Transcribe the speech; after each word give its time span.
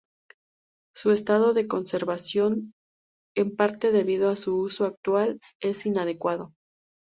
Su 0.95 1.11
estado 1.11 1.53
de 1.53 1.67
conservación, 1.67 2.73
en 3.35 3.55
parte 3.55 3.91
debido 3.91 4.29
a 4.31 4.35
su 4.35 4.57
uso 4.57 4.85
actual, 4.85 5.39
es 5.61 5.85
inadecuado. 5.85 6.53